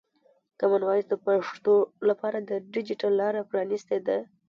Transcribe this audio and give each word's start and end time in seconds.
کامن 0.59 0.81
وایس 0.85 1.05
د 1.09 1.13
پښتو 1.25 1.75
لپاره 2.09 2.37
د 2.49 2.51
ډیجیټل 2.73 3.11
لاره 3.21 3.41
پرانستې 3.51 3.97
ده. 4.07 4.17